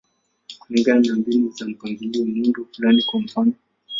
[0.59, 3.53] Kulingana na mbinu za mpangilio, muundo fulani, kwa mfano.